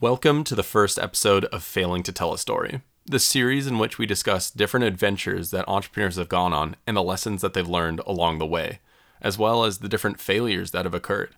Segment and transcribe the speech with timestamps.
[0.00, 3.98] Welcome to the first episode of Failing to Tell a Story, the series in which
[3.98, 8.00] we discuss different adventures that entrepreneurs have gone on and the lessons that they've learned
[8.06, 8.78] along the way,
[9.20, 11.34] as well as the different failures that have occurred.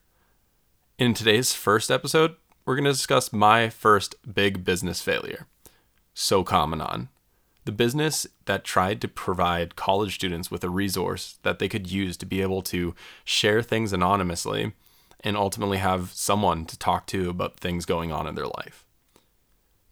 [0.99, 2.37] In today's first episode,
[2.67, 5.47] we're going to discuss my first big business failure
[6.13, 7.09] SoCommon
[7.65, 12.15] the business that tried to provide college students with a resource that they could use
[12.19, 14.75] to be able to share things anonymously
[15.23, 18.85] and ultimately have someone to talk to about things going on in their life.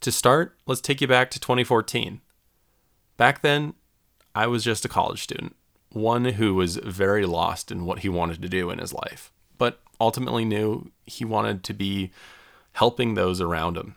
[0.00, 2.20] To start, let's take you back to 2014.
[3.16, 3.74] Back then,
[4.34, 5.56] I was just a college student,
[5.90, 9.80] one who was very lost in what he wanted to do in his life, but
[10.00, 12.12] ultimately knew he wanted to be
[12.74, 13.96] helping those around him.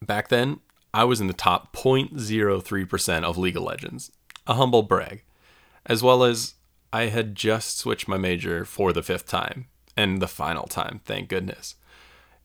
[0.00, 0.60] Back then,
[0.94, 4.12] I was in the top 0.03% of League of Legends,
[4.46, 5.24] a humble brag,
[5.84, 6.54] as well as
[6.92, 9.66] I had just switched my major for the fifth time,
[9.98, 11.74] and the final time, thank goodness.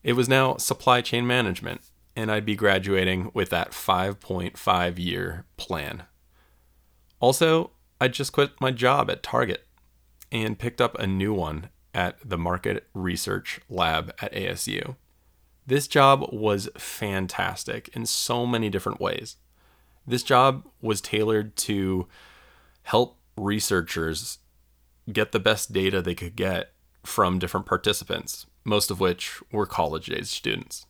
[0.02, 1.82] It was now supply chain management,
[2.16, 6.02] and I'd be graduating with that 5.5 year plan.
[7.20, 9.68] Also, I just quit my job at Target
[10.32, 14.96] and picked up a new one at the Market Research Lab at ASU.
[15.64, 19.36] This job was fantastic in so many different ways.
[20.04, 22.08] This job was tailored to
[22.82, 24.38] help researchers
[25.12, 26.73] get the best data they could get
[27.04, 30.86] from different participants, most of which were college age students.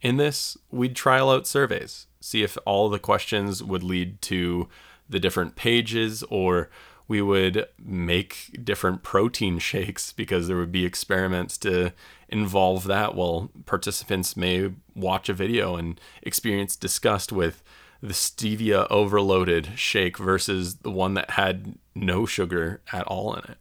[0.00, 4.68] In this, we'd trial out surveys, see if all the questions would lead to
[5.08, 6.68] the different pages or
[7.06, 11.92] we would make different protein shakes because there would be experiments to
[12.28, 17.62] involve that while participants may watch a video and experience disgust with
[18.02, 23.58] the stevia overloaded shake versus the one that had no sugar at all in it.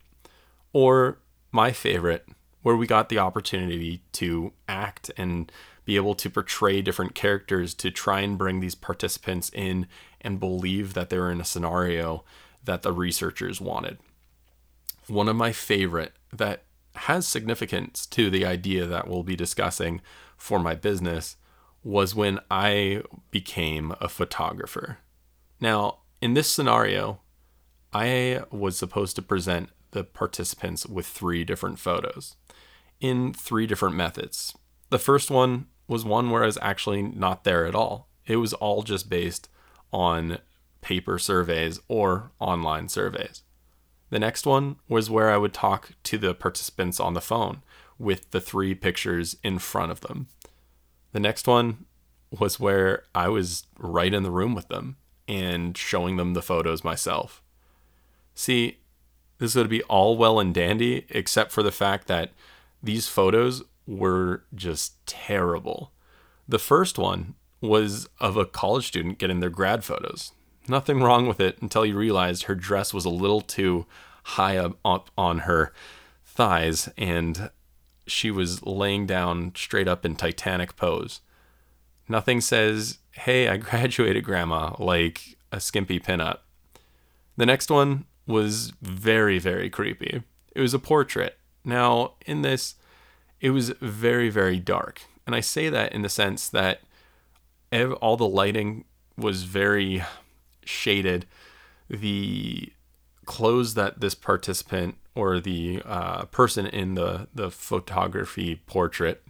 [0.73, 1.19] Or
[1.53, 2.27] my favorite,
[2.63, 5.51] where we got the opportunity to act and
[5.85, 9.87] be able to portray different characters to try and bring these participants in
[10.19, 12.23] and believe that they're in a scenario
[12.63, 13.99] that the researchers wanted.
[15.07, 16.63] One of my favorite that
[16.95, 20.01] has significance to the idea that we'll be discussing
[20.37, 21.35] for my business
[21.83, 24.99] was when I became a photographer.
[25.59, 27.19] Now, in this scenario,
[27.91, 32.35] I was supposed to present the participants with three different photos
[32.99, 34.55] in three different methods.
[34.89, 38.09] The first one was one where I was actually not there at all.
[38.25, 39.49] It was all just based
[39.91, 40.39] on
[40.81, 43.43] paper surveys or online surveys.
[44.09, 47.63] The next one was where I would talk to the participants on the phone
[47.97, 50.27] with the three pictures in front of them.
[51.13, 51.85] The next one
[52.29, 56.83] was where I was right in the room with them and showing them the photos
[56.83, 57.41] myself.
[58.35, 58.79] See,
[59.43, 62.31] this would be all well and dandy, except for the fact that
[62.81, 65.91] these photos were just terrible.
[66.47, 70.31] The first one was of a college student getting their grad photos.
[70.69, 73.85] Nothing wrong with it until you realized her dress was a little too
[74.23, 75.73] high up, on her
[76.23, 77.49] thighs and
[78.07, 81.19] she was laying down straight up in Titanic pose.
[82.07, 86.37] Nothing says, hey, I graduated, Grandma, like a skimpy pinup.
[87.35, 90.23] The next one was very, very creepy.
[90.55, 91.37] It was a portrait.
[91.65, 92.75] Now, in this,
[93.41, 95.01] it was very, very dark.
[95.25, 96.81] And I say that in the sense that
[98.01, 98.85] all the lighting
[99.17, 100.03] was very
[100.65, 101.25] shaded.
[101.89, 102.71] The
[103.25, 109.23] clothes that this participant or the uh, person in the, the photography portrait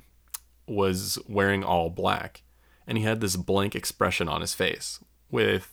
[0.67, 2.41] was wearing all black.
[2.87, 4.99] And he had this blank expression on his face
[5.29, 5.71] with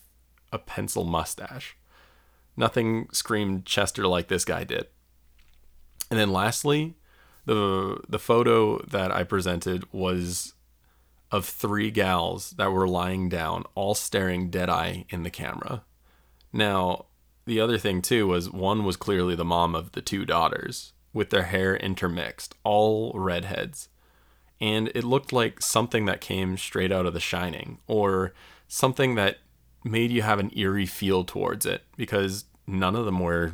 [0.52, 1.76] a pencil mustache.
[2.60, 4.86] Nothing screamed Chester like this guy did.
[6.10, 6.94] And then lastly,
[7.46, 10.52] the the photo that I presented was
[11.32, 15.84] of three gals that were lying down, all staring dead eye in the camera.
[16.52, 17.06] Now,
[17.46, 21.30] the other thing too was one was clearly the mom of the two daughters, with
[21.30, 23.88] their hair intermixed, all redheads.
[24.60, 28.34] And it looked like something that came straight out of The Shining, or
[28.68, 29.38] something that
[29.82, 33.52] made you have an eerie feel towards it, because none of them were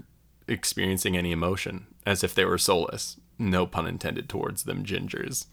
[0.49, 3.19] experiencing any emotion, as if they were soulless.
[3.39, 5.47] No pun intended towards them, gingers.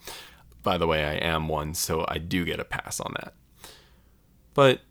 [0.62, 3.34] By the way, I am one, so I do get a pass on that.
[4.54, 4.82] But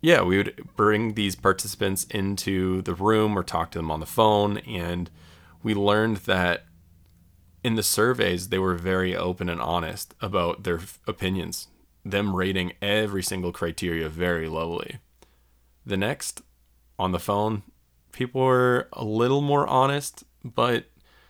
[0.00, 4.06] yeah, we would bring these participants into the room or talk to them on the
[4.06, 5.08] phone, and
[5.62, 6.64] we learned that
[7.62, 11.68] in the surveys, they were very open and honest about their opinions,
[12.04, 14.98] them rating every single criteria very lowly.
[15.86, 16.42] The next,
[16.98, 17.62] on the phone,
[18.12, 20.86] people were a little more honest, but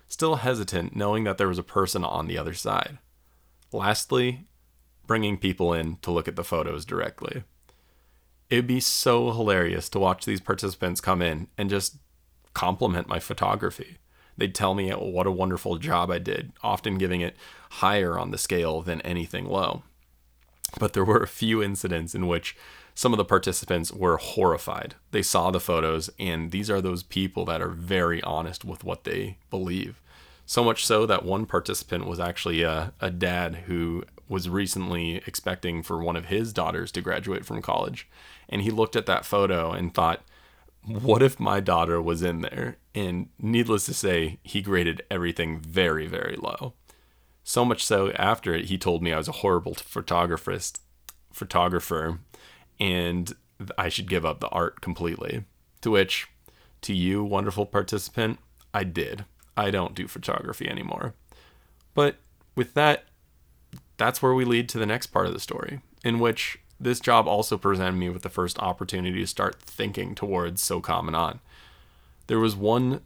[0.09, 2.99] still hesitant, knowing that there was a person on the other side.
[3.73, 4.45] Lastly,
[5.07, 7.45] bringing people in to look at the photos directly.
[8.51, 11.97] It'd be so hilarious to watch these participants come in and just
[12.53, 13.97] compliment my photography.
[14.37, 17.37] They'd tell me what a wonderful job I did, often giving it
[17.71, 19.83] higher on the scale than anything low.
[20.79, 22.57] But there were a few incidents in which
[23.03, 24.95] some of the participants were horrified.
[25.11, 29.03] They saw the photos, and these are those people that are very honest with what
[29.03, 30.01] they believe.
[30.47, 35.83] So much so that one participant was actually a, a dad who was recently expecting
[35.83, 38.09] for one of his daughters to graduate from college.
[38.49, 40.21] And he looked at that photo and thought,
[40.85, 42.77] what if my daughter was in there?
[42.95, 46.75] And needless to say, he graded everything very, very low.
[47.43, 50.79] So much so after it, he told me I was a horrible photographist,
[51.33, 52.21] photographer,
[52.79, 53.33] and
[53.79, 55.45] I should give up the art completely.
[55.83, 56.29] To which,
[56.83, 58.39] to you, wonderful participant,
[58.73, 59.25] I did.
[59.57, 61.15] I don't do photography anymore.
[61.95, 62.17] But
[62.57, 63.05] with that,
[63.97, 67.29] that's where we lead to the next part of the story, in which this job
[67.29, 71.41] also presented me with the first opportunity to start thinking towards SoCommon.
[72.27, 73.03] There was one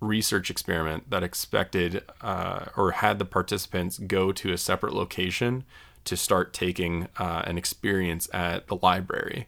[0.00, 5.64] research experiment that expected uh, or had the participants go to a separate location
[6.08, 9.46] to start taking uh, an experience at the library,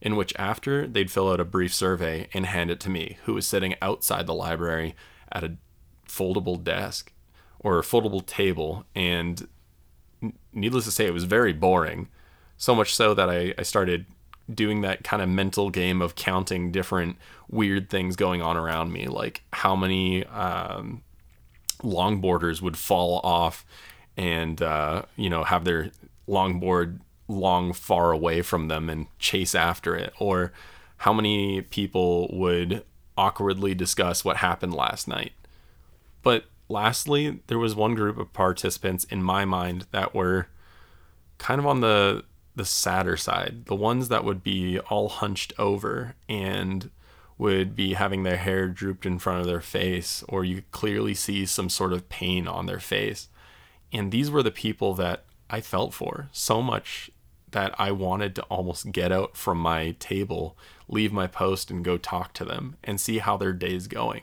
[0.00, 3.34] in which after they'd fill out a brief survey and hand it to me, who
[3.34, 4.94] was sitting outside the library
[5.30, 5.56] at a
[6.08, 7.12] foldable desk
[7.58, 8.84] or a foldable table.
[8.94, 9.48] And
[10.52, 12.08] needless to say, it was very boring.
[12.56, 14.06] So much so that I, I started
[14.52, 17.16] doing that kind of mental game of counting different
[17.48, 21.02] weird things going on around me, like how many um,
[21.82, 23.66] longboarders would fall off
[24.16, 25.90] and uh, you know have their
[26.28, 30.52] longboard long far away from them and chase after it, or
[30.98, 32.84] how many people would
[33.16, 35.32] awkwardly discuss what happened last night.
[36.22, 40.48] But lastly, there was one group of participants in my mind that were
[41.38, 42.24] kind of on the
[42.54, 46.90] the sadder side, the ones that would be all hunched over and
[47.38, 51.44] would be having their hair drooped in front of their face, or you clearly see
[51.44, 53.28] some sort of pain on their face.
[53.92, 57.10] And these were the people that I felt for so much
[57.52, 60.56] that I wanted to almost get out from my table,
[60.88, 64.22] leave my post, and go talk to them and see how their day's going.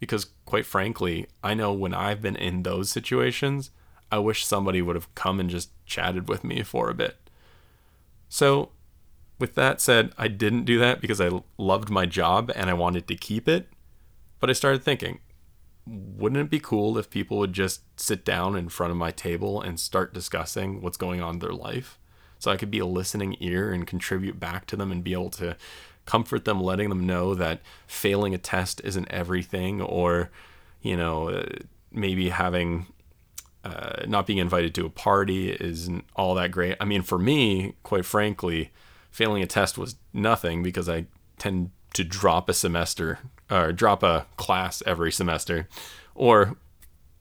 [0.00, 3.70] Because, quite frankly, I know when I've been in those situations,
[4.10, 7.16] I wish somebody would have come and just chatted with me for a bit.
[8.28, 8.70] So,
[9.38, 13.08] with that said, I didn't do that because I loved my job and I wanted
[13.08, 13.68] to keep it.
[14.40, 15.20] But I started thinking,
[15.86, 19.60] wouldn't it be cool if people would just sit down in front of my table
[19.60, 21.98] and start discussing what's going on in their life?
[22.38, 25.30] So I could be a listening ear and contribute back to them and be able
[25.30, 25.56] to
[26.06, 30.30] comfort them, letting them know that failing a test isn't everything, or,
[30.82, 31.44] you know,
[31.90, 32.86] maybe having
[33.64, 36.76] uh, not being invited to a party isn't all that great.
[36.80, 38.70] I mean, for me, quite frankly,
[39.10, 41.06] failing a test was nothing because I
[41.38, 43.20] tend to drop a semester
[43.54, 45.68] or drop a class every semester.
[46.14, 46.56] Or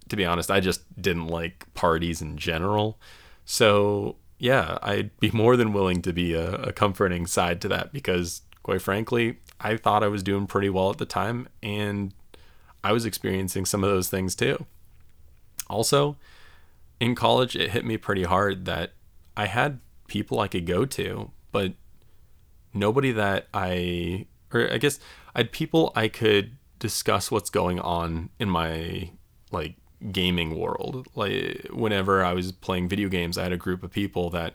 [0.10, 3.00] to be honest, I just didn't like parties in general.
[3.46, 7.94] So, yeah, I'd be more than willing to be a, a comforting side to that
[7.94, 12.14] because, quite frankly, I thought I was doing pretty well at the time and
[12.84, 14.66] I was experiencing some of those things too.
[15.70, 16.18] Also,
[17.00, 18.92] in college, it hit me pretty hard that
[19.38, 21.74] I had people I could go to, but
[22.74, 25.00] nobody that I, or I guess
[25.36, 29.12] I had people I could discuss what's going on in my
[29.52, 29.76] like
[30.12, 31.08] gaming world.
[31.16, 34.54] Like whenever I was playing video games, I had a group of people that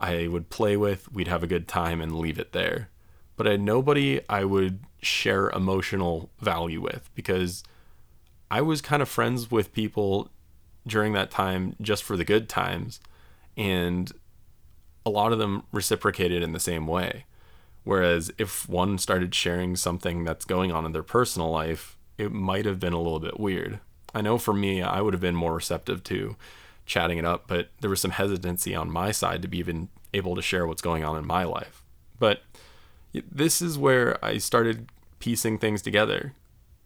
[0.00, 2.88] I would play with, we'd have a good time and leave it there.
[3.36, 7.62] But I had nobody I would share emotional value with because
[8.50, 10.30] I was kind of friends with people
[10.86, 13.00] during that time just for the good times.
[13.56, 14.10] And
[15.04, 17.24] a lot of them reciprocated in the same way.
[17.84, 22.66] Whereas if one started sharing something that's going on in their personal life, it might
[22.66, 23.80] have been a little bit weird.
[24.14, 26.36] I know for me, I would have been more receptive to
[26.84, 30.34] chatting it up, but there was some hesitancy on my side to be even able
[30.34, 31.84] to share what's going on in my life.
[32.18, 32.42] But
[33.12, 36.34] this is where I started piecing things together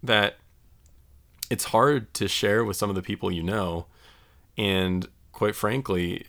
[0.02, 0.36] that
[1.50, 3.86] it's hard to share with some of the people you know.
[4.56, 6.26] And quite frankly,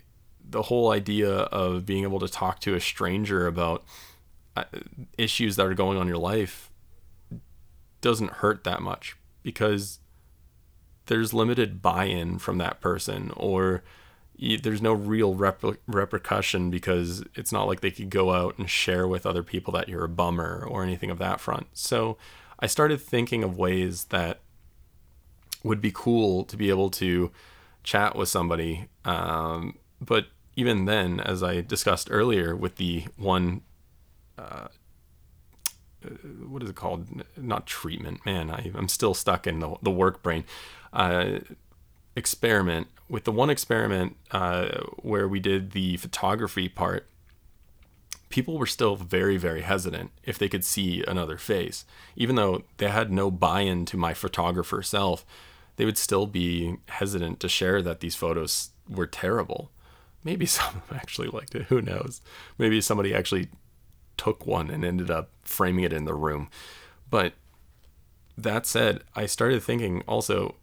[0.48, 3.84] the whole idea of being able to talk to a stranger about
[5.18, 6.72] issues that are going on in your life
[8.02, 10.00] doesn't hurt that much because
[11.08, 13.84] there's limited buy-in from that person or
[14.38, 19.08] there's no real rep- repercussion because it's not like they could go out and share
[19.08, 21.68] with other people that you're a bummer or anything of that front.
[21.74, 22.18] So
[22.60, 24.42] I started thinking of ways that
[25.64, 27.32] would be cool to be able to
[27.84, 33.62] chat with somebody, um, but even then, as I discussed earlier with the one,
[34.38, 34.68] uh,
[36.48, 37.08] what is it called?
[37.38, 38.50] Not treatment, man.
[38.50, 40.44] I, I'm still stuck in the, the work brain.
[40.94, 41.40] Uh,
[42.16, 47.08] experiment with the one experiment uh, where we did the photography part
[48.30, 51.86] people were still very, very hesitant if they could see another face.
[52.18, 55.26] Even though they had no buy in to my photographer self,
[55.78, 59.72] they would still be hesitant to share that these photos were terrible.
[60.24, 61.68] Maybe some of them actually liked it.
[61.68, 62.22] Who knows?
[62.58, 63.48] Maybe somebody actually
[64.18, 66.50] took one and ended up framing it in the room.
[67.10, 67.34] But
[68.38, 70.56] that said, I started thinking also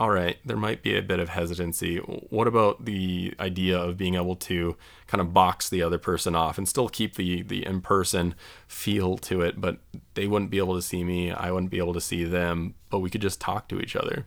[0.00, 1.98] all right, there might be a bit of hesitancy.
[1.98, 6.58] What about the idea of being able to kind of box the other person off
[6.58, 8.34] and still keep the the in person
[8.66, 9.78] feel to it, but
[10.14, 12.98] they wouldn't be able to see me, I wouldn't be able to see them, but
[12.98, 14.26] we could just talk to each other.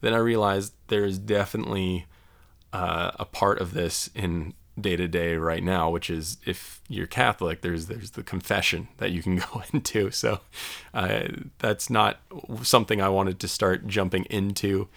[0.00, 2.06] Then I realized there's definitely
[2.72, 7.06] uh, a part of this in day to day right now, which is if you're
[7.06, 10.10] Catholic, there's there's the confession that you can go into.
[10.10, 10.40] So
[10.94, 11.24] uh,
[11.58, 12.20] that's not
[12.62, 14.88] something I wanted to start jumping into,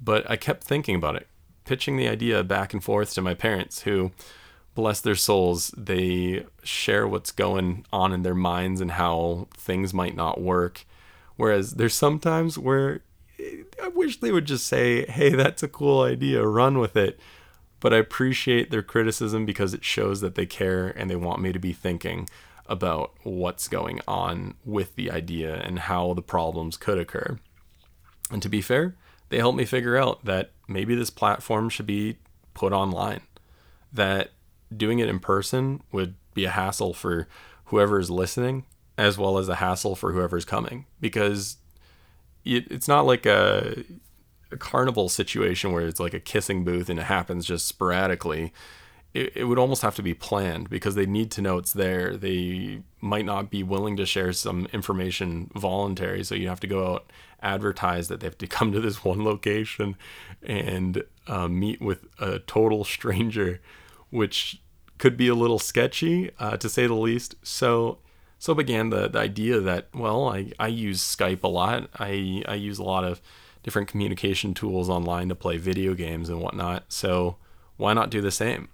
[0.00, 1.28] but I kept thinking about it,
[1.64, 4.12] pitching the idea back and forth to my parents, who,
[4.74, 10.16] bless their souls, they share what's going on in their minds and how things might
[10.16, 10.86] not work.
[11.36, 13.02] Whereas there's sometimes where
[13.82, 17.18] I wish they would just say, "Hey, that's a cool idea, run with it."
[17.80, 21.52] But I appreciate their criticism because it shows that they care and they want me
[21.52, 22.28] to be thinking
[22.66, 27.38] about what's going on with the idea and how the problems could occur.
[28.30, 28.96] And to be fair,
[29.28, 32.18] they helped me figure out that maybe this platform should be
[32.54, 33.22] put online,
[33.92, 34.30] that
[34.74, 37.26] doing it in person would be a hassle for
[37.66, 41.56] whoever is listening as well as a hassle for whoever's coming because
[42.44, 43.82] it, it's not like a
[44.56, 48.52] carnival situation where it's like a kissing booth and it happens just sporadically,
[49.14, 52.16] it, it would almost have to be planned because they need to know it's there.
[52.16, 56.94] They might not be willing to share some information voluntary, so you have to go
[56.94, 59.96] out advertise that they have to come to this one location
[60.42, 63.60] and uh, meet with a total stranger,
[64.10, 64.60] which
[64.98, 67.34] could be a little sketchy uh, to say the least.
[67.42, 67.98] So
[68.38, 71.90] so began the, the idea that well I, I use Skype a lot.
[71.98, 73.20] I I use a lot of
[73.62, 76.92] different communication tools online to play video games and whatnot.
[76.92, 77.36] So
[77.76, 78.68] why not do the same?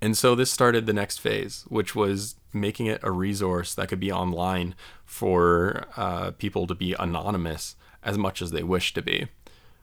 [0.00, 4.00] And so this started the next phase, which was making it a resource that could
[4.00, 9.28] be online for uh, people to be anonymous as much as they wish to be.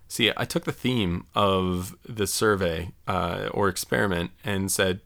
[0.08, 5.02] See, I took the theme of the survey uh, or experiment and said,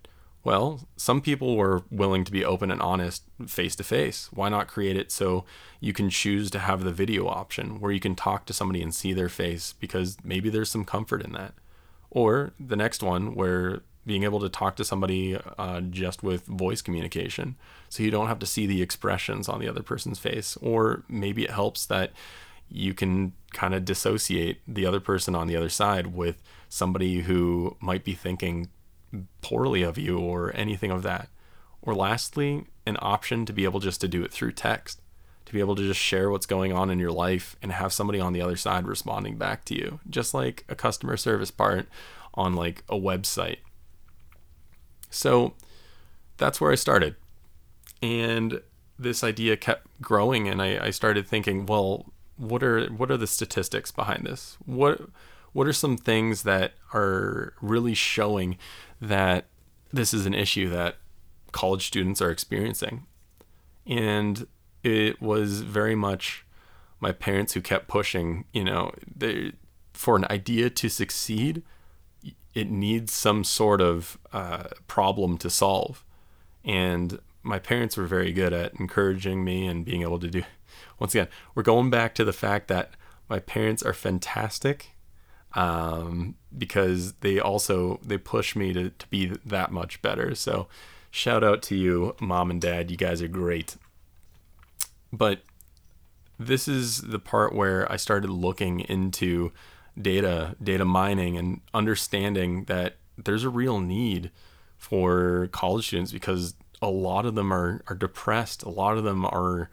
[0.48, 4.30] well, some people were willing to be open and honest face to face.
[4.32, 5.44] Why not create it so
[5.82, 8.96] you can choose to have the video option where you can talk to somebody and
[8.96, 11.54] see their face because maybe there's some comfort in that.
[12.10, 16.82] Or the next one where being able to talk to somebody uh, just with voice
[16.82, 17.58] communication
[17.90, 20.56] so you don't have to see the expressions on the other person's face.
[20.62, 22.14] Or maybe it helps that
[22.70, 27.76] you can kind of dissociate the other person on the other side with somebody who
[27.82, 28.70] might be thinking
[29.42, 31.30] poorly of you or anything of that.
[31.82, 35.02] Or lastly, an option to be able just to do it through text,
[35.46, 38.20] to be able to just share what's going on in your life and have somebody
[38.20, 41.88] on the other side responding back to you, just like a customer service part
[42.34, 43.60] on like a website.
[45.10, 45.54] So
[46.38, 47.16] that's where I started.
[48.02, 48.62] And
[49.00, 53.28] this idea kept growing and I, I started thinking, well, what are what are the
[53.28, 54.58] statistics behind this?
[54.66, 55.02] What
[55.54, 58.58] what are some things that are really showing
[59.02, 59.46] that
[59.92, 60.96] this is an issue that
[61.52, 63.06] college students are experiencing.
[63.86, 64.48] And
[64.84, 66.46] it was very much
[67.00, 69.54] my parents who kept pushing, you know, they,
[69.94, 71.64] for an idea to succeed,
[72.54, 76.04] it needs some sort of uh, problem to solve.
[76.64, 80.44] And my parents were very good at encouraging me and being able to do.
[81.00, 82.92] Once again, we're going back to the fact that
[83.30, 84.92] my parents are fantastic
[85.54, 90.36] um, because they also they push me to, to be that much better.
[90.36, 90.68] So
[91.12, 92.92] shout out to you, mom and dad.
[92.92, 93.76] You guys are great.
[95.12, 95.42] But
[96.40, 99.52] this is the part where I started looking into
[100.00, 104.32] data, data mining, and understanding that there's a real need
[104.78, 109.26] for college students because a lot of them are, are depressed, a lot of them
[109.26, 109.70] are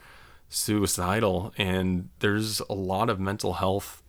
[0.49, 4.03] suicidal, and there's a lot of mental health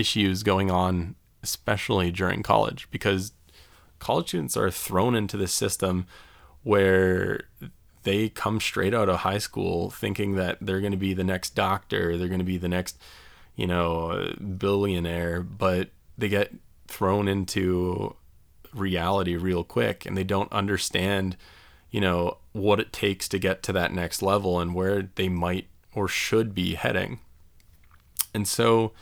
[0.00, 3.32] issues going on, especially during college, because
[3.98, 6.06] college students are thrown into this system
[6.62, 7.44] where
[8.02, 11.54] they come straight out of high school thinking that they're going to be the next
[11.54, 12.98] doctor, they're going to be the next,
[13.54, 16.52] you know, billionaire, but they get
[16.88, 18.16] thrown into
[18.74, 21.36] reality real quick and they don't understand,
[21.90, 25.66] you know, what it takes to get to that next level and where they might
[25.94, 27.20] or should be heading.
[28.32, 28.92] And so,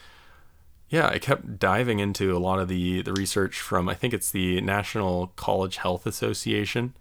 [0.91, 4.31] yeah, I kept diving into a lot of the the research from I think it's
[4.31, 6.95] the National College Health Association.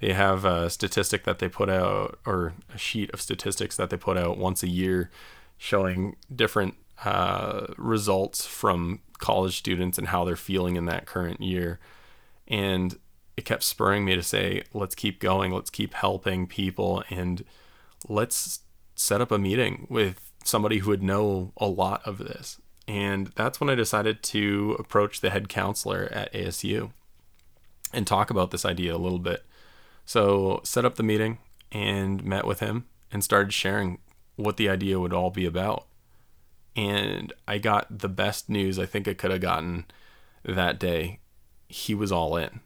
[0.00, 3.98] They have a statistic that they put out, or a sheet of statistics that they
[3.98, 5.10] put out once a year,
[5.58, 11.78] showing different uh, results from college students and how they're feeling in that current year.
[12.48, 12.98] And
[13.36, 17.44] it kept spurring me to say, let's keep going, let's keep helping people, and
[18.08, 18.60] let's
[18.94, 22.58] set up a meeting with somebody who would know a lot of this.
[22.90, 26.90] And that's when I decided to approach the head counselor at ASU
[27.92, 29.44] and talk about this idea a little bit.
[30.04, 31.38] So, set up the meeting
[31.70, 33.98] and met with him and started sharing
[34.34, 35.86] what the idea would all be about.
[36.74, 39.84] And I got the best news I think I could have gotten
[40.44, 41.20] that day.
[41.68, 42.58] He was all in.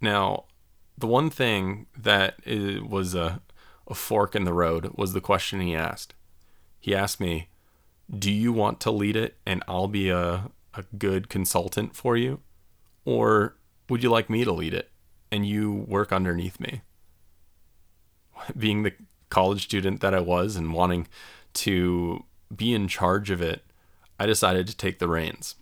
[0.00, 0.44] Now,
[0.96, 3.42] the one thing that was a,
[3.88, 6.14] a fork in the road was the question he asked.
[6.80, 7.50] He asked me,
[8.16, 12.40] Do you want to lead it and I'll be a, a good consultant for you?
[13.04, 13.56] Or
[13.88, 14.90] would you like me to lead it
[15.30, 16.82] and you work underneath me?
[18.56, 18.92] Being the
[19.30, 21.06] college student that I was and wanting
[21.54, 22.24] to
[22.54, 23.62] be in charge of it,
[24.18, 25.54] I decided to take the reins.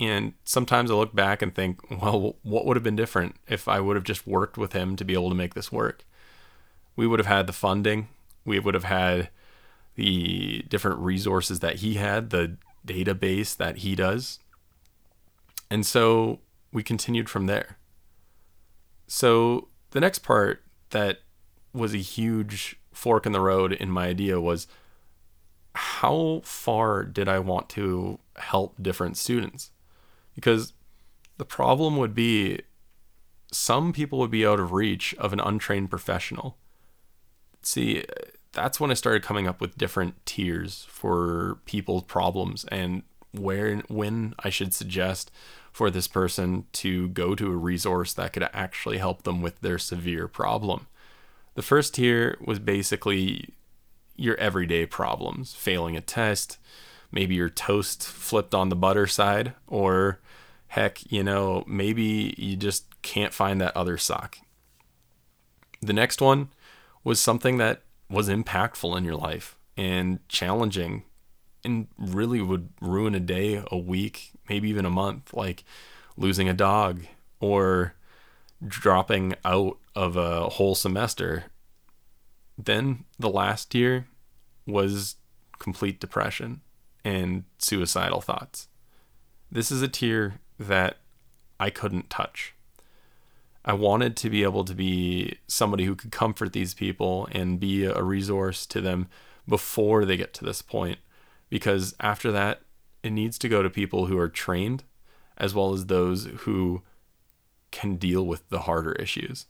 [0.00, 3.80] And sometimes I look back and think, well, what would have been different if I
[3.80, 6.04] would have just worked with him to be able to make this work?
[6.94, 8.08] We would have had the funding,
[8.44, 9.30] we would have had
[9.98, 14.38] the different resources that he had, the database that he does.
[15.72, 16.38] And so
[16.72, 17.78] we continued from there.
[19.08, 21.18] So the next part that
[21.72, 24.68] was a huge fork in the road in my idea was
[25.74, 29.72] how far did I want to help different students?
[30.36, 30.74] Because
[31.38, 32.60] the problem would be
[33.50, 36.56] some people would be out of reach of an untrained professional.
[37.62, 38.04] See,
[38.52, 44.34] that's when I started coming up with different tiers for people's problems and where when
[44.38, 45.30] I should suggest
[45.72, 49.78] for this person to go to a resource that could actually help them with their
[49.78, 50.86] severe problem.
[51.54, 53.54] The first tier was basically
[54.16, 56.58] your everyday problems, failing a test,
[57.12, 60.20] maybe your toast flipped on the butter side, or
[60.68, 64.38] heck, you know, maybe you just can't find that other sock.
[65.80, 66.48] The next one
[67.04, 71.04] was something that was impactful in your life and challenging
[71.64, 75.64] and really would ruin a day, a week, maybe even a month, like
[76.16, 77.02] losing a dog
[77.40, 77.94] or
[78.66, 81.44] dropping out of a whole semester
[82.58, 84.08] then the last year
[84.66, 85.16] was
[85.58, 86.60] complete depression
[87.04, 88.68] and suicidal thoughts.
[89.50, 90.98] This is a tier that
[91.60, 92.54] I couldn't touch.
[93.68, 97.84] I wanted to be able to be somebody who could comfort these people and be
[97.84, 99.08] a resource to them
[99.46, 100.98] before they get to this point.
[101.50, 102.62] Because after that,
[103.02, 104.84] it needs to go to people who are trained
[105.36, 106.80] as well as those who
[107.70, 109.44] can deal with the harder issues.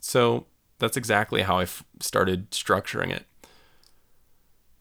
[0.00, 0.46] So
[0.80, 3.24] that's exactly how I f- started structuring it.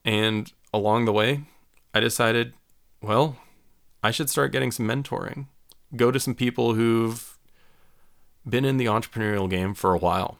[0.04, 1.44] And along the way,
[1.94, 2.54] I decided,
[3.02, 3.38] well,
[4.02, 5.46] I should start getting some mentoring.
[5.96, 7.35] Go to some people who've
[8.48, 10.38] been in the entrepreneurial game for a while.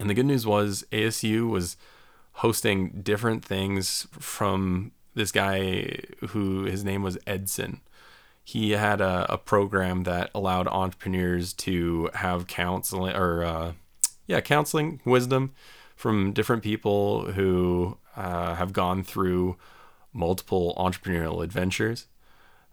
[0.00, 1.76] And the good news was ASU was
[2.34, 7.80] hosting different things from this guy who his name was Edson.
[8.44, 13.72] He had a, a program that allowed entrepreneurs to have counseling or uh,
[14.26, 15.52] yeah, counseling, wisdom
[15.96, 19.56] from different people who uh, have gone through
[20.12, 22.06] multiple entrepreneurial adventures.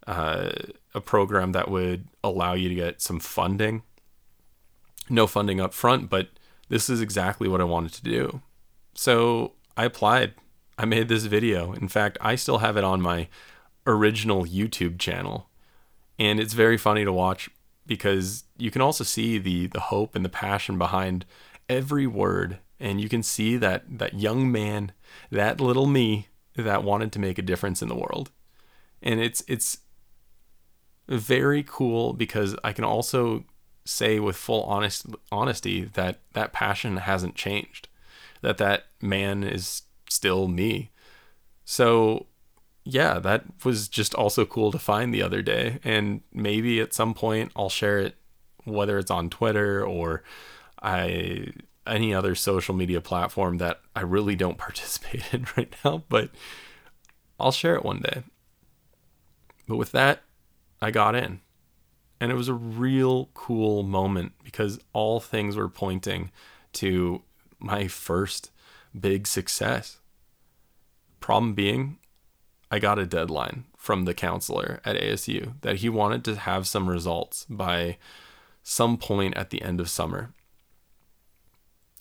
[0.05, 0.51] Uh,
[0.93, 3.81] a program that would allow you to get some funding.
[5.10, 6.30] No funding up front, but
[6.70, 8.41] this is exactly what I wanted to do.
[8.94, 10.34] So I applied.
[10.78, 11.74] I made this video.
[11.74, 13.28] In fact, I still have it on my
[13.88, 15.50] original YouTube channel.
[16.18, 17.50] And it's very funny to watch
[17.86, 21.26] because you can also see the the hope and the passion behind
[21.70, 24.91] every word and you can see that that young man
[25.32, 28.32] that little me that wanted to make a difference in the world
[29.02, 29.80] and it's it's
[31.08, 33.44] very cool because i can also
[33.86, 37.88] say with full honest honesty that that passion hasn't changed
[38.41, 40.91] that that man is still me
[41.65, 42.28] so
[42.86, 45.80] yeah, that was just also cool to find the other day.
[45.84, 48.15] And maybe at some point I'll share it,
[48.63, 50.24] whether it's on Twitter or
[50.82, 51.48] I
[51.88, 56.30] any other social media platform that I really don't participate in right now, but
[57.39, 58.24] I'll share it one day.
[59.67, 60.21] But with that,
[60.80, 61.41] I got in.
[62.19, 66.32] And it was a real cool moment because all things were pointing
[66.73, 67.21] to
[67.60, 68.51] my first
[68.97, 69.99] big success.
[71.19, 71.97] Problem being,
[72.71, 76.89] I got a deadline from the counselor at ASU that he wanted to have some
[76.89, 77.97] results by
[78.63, 80.34] some point at the end of summer.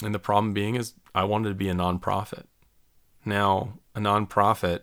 [0.02, 2.44] And the problem being is I wanted to be a nonprofit.
[3.24, 4.80] Now, a nonprofit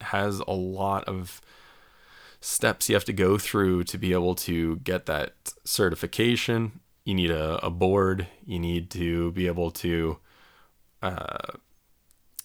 [0.00, 1.40] has a lot of
[2.40, 6.80] steps you have to go through to be able to get that certification.
[7.04, 8.26] You need a, a board.
[8.44, 10.18] You need to be able to,
[11.02, 11.52] uh,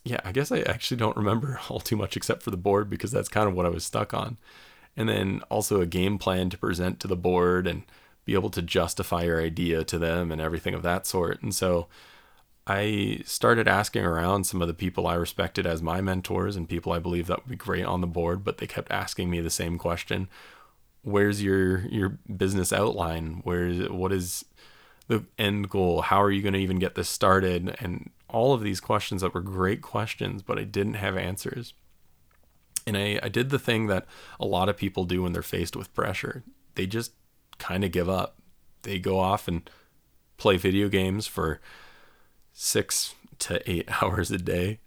[0.04, 3.12] yeah, I guess I actually don't remember all too much except for the board because
[3.12, 4.38] that's kind of what I was stuck on.
[4.98, 7.84] And then also a game plan to present to the board and
[8.24, 11.42] be able to justify your idea to them and everything of that sort.
[11.42, 11.88] And so
[12.68, 16.92] I started asking around some of the people I respected as my mentors and people
[16.92, 19.52] I believe that would be great on the board, but they kept asking me the
[19.52, 20.28] same question.
[21.04, 23.42] Where's your your business outline?
[23.44, 24.46] Where's what is
[25.08, 26.02] the end goal?
[26.02, 27.76] How are you going to even get this started?
[27.80, 31.74] And all of these questions that were great questions, but I didn't have answers.
[32.88, 34.08] And I, I did the thing that
[34.40, 36.44] a lot of people do when they're faced with pressure.
[36.74, 37.14] They just
[37.60, 38.38] kind of give up.
[38.82, 39.70] They go off and
[40.38, 41.62] play video games for
[42.56, 44.80] six to eight hours a day,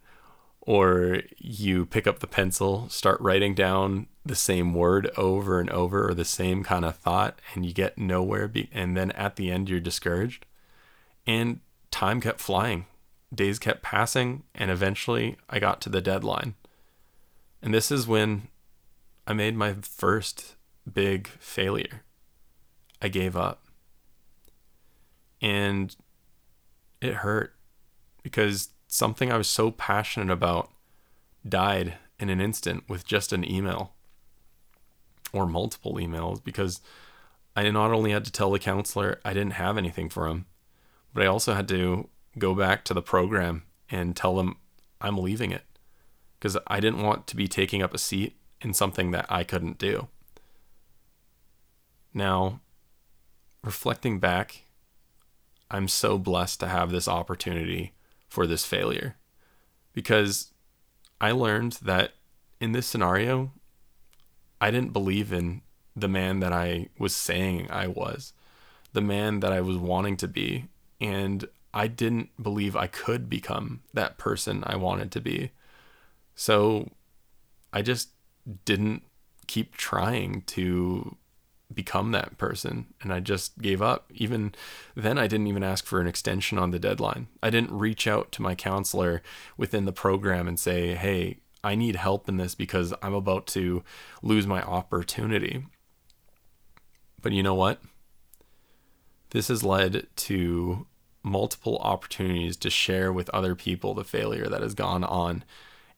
[0.63, 6.09] or you pick up the pencil, start writing down the same word over and over
[6.09, 8.49] or the same kind of thought, and you get nowhere.
[8.49, 10.45] Be- and then at the end, you're discouraged.
[11.27, 12.87] And time kept flying,
[13.35, 16.55] days kept passing, and eventually I got to the deadline.
[17.63, 18.49] And this is when
[19.27, 20.57] I made my first
[20.91, 22.03] big failure.
[23.01, 23.65] I gave up.
[25.41, 25.95] And
[27.01, 27.55] it hurt
[28.23, 30.71] because something I was so passionate about
[31.47, 33.93] died in an instant with just an email
[35.33, 36.81] or multiple emails because
[37.55, 40.47] I not only had to tell the counselor I didn't have anything for him,
[41.13, 44.57] but I also had to go back to the program and tell them
[45.01, 45.65] I'm leaving it
[46.39, 49.79] because I didn't want to be taking up a seat in something that I couldn't
[49.79, 50.09] do.
[52.15, 52.61] Now,
[53.63, 54.65] reflecting back,
[55.71, 57.93] I'm so blessed to have this opportunity
[58.29, 59.17] for this failure
[59.93, 60.53] because
[61.21, 62.13] I learned that
[62.61, 63.53] in this scenario,
[64.61, 65.63] I didn't believe in
[65.97, 68.33] the man that I was saying I was,
[68.93, 70.67] the man that I was wanting to be.
[71.01, 75.51] And I didn't believe I could become that person I wanted to be.
[76.35, 76.91] So
[77.73, 78.11] I just
[78.65, 79.03] didn't
[79.47, 81.17] keep trying to
[81.73, 84.11] become that person and I just gave up.
[84.15, 84.55] Even
[84.95, 87.29] then I didn't even ask for an extension on the deadline.
[87.43, 89.23] I didn't reach out to my counselor
[89.57, 93.85] within the program and say, "Hey, I need help in this because I'm about to
[94.23, 95.67] lose my opportunity."
[97.21, 97.83] But you know what?
[99.31, 100.87] This has led to
[101.23, 105.45] multiple opportunities to share with other people the failure that has gone on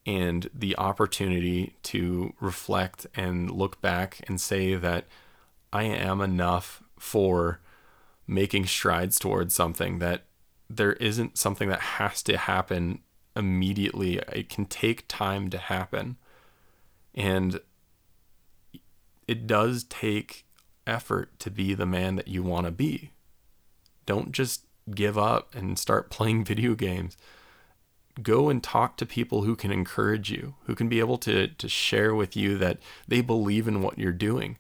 [0.07, 5.05] and the opportunity to reflect and look back and say that
[5.73, 7.61] I am enough for
[8.27, 10.25] making strides towards something that
[10.69, 13.01] there isn't something that has to happen
[13.35, 14.19] immediately.
[14.33, 16.17] It can take time to happen.
[17.15, 17.61] And
[19.27, 20.45] it does take
[20.87, 23.11] effort to be the man that you want to be.
[24.07, 27.17] Don't just give up and start playing video games.
[28.23, 31.69] Go and talk to people who can encourage you, who can be able to, to
[31.69, 32.79] share with you that
[33.09, 34.59] they believe in what you're doing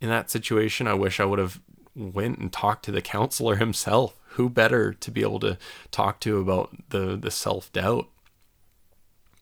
[0.00, 1.60] in that situation, I wish I would have
[1.94, 4.16] went and talked to the counselor himself.
[4.30, 5.56] Who better to be able to
[5.90, 8.08] talk to about the the self doubt?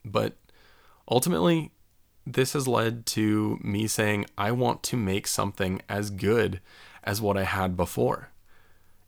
[0.05, 0.35] But
[1.11, 1.73] ultimately,
[2.27, 6.61] this has led to me saying I want to make something as good
[7.03, 8.31] as what I had before.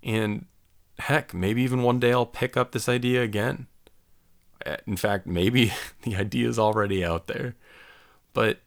[0.02, 0.46] And
[0.98, 3.66] heck, maybe even one day I'll pick up this idea again.
[4.64, 7.54] Eh, in fact, maybe the idea is already out there.
[8.32, 8.60] But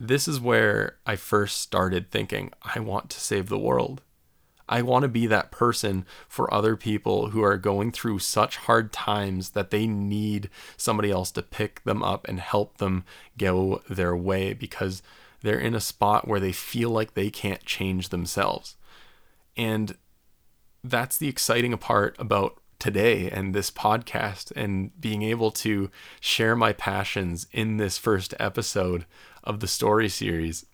[0.00, 4.02] this is where I first started thinking, I want to save the world.
[4.68, 8.92] I want to be that person for other people who are going through such hard
[8.92, 13.04] times that they need somebody else to pick them up and help them
[13.38, 15.02] go their way because
[15.40, 18.76] they're in a spot where they feel like they can't change themselves.
[19.56, 19.96] And
[20.84, 26.72] that's the exciting part about today and this podcast and being able to share my
[26.72, 29.04] passions in this first episode
[29.44, 30.66] of the story series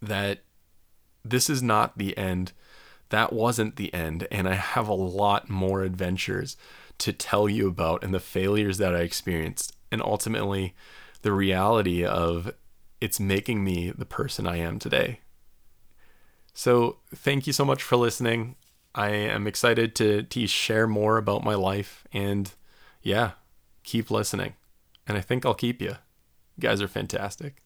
[0.00, 0.40] that
[1.24, 2.52] this is not the end.
[3.08, 4.26] That wasn't the end.
[4.30, 6.56] And I have a lot more adventures
[6.98, 9.74] to tell you about and the failures that I experienced.
[9.90, 10.74] And ultimately,
[11.22, 12.52] the reality of
[13.00, 15.20] it's making me the person I am today.
[16.52, 18.56] So, thank you so much for listening.
[18.94, 22.52] I am excited to, to share more about my life and
[23.02, 23.32] yeah,
[23.82, 24.54] keep listening.
[25.06, 25.96] And I think I'll keep you.
[26.58, 27.63] Guys are fantastic.